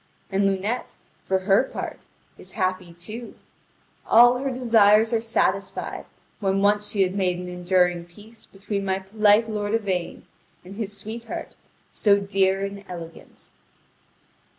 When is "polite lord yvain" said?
8.97-10.25